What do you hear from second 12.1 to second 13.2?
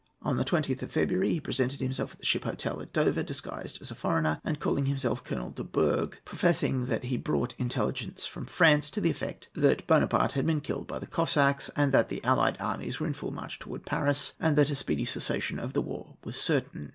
allied armies were in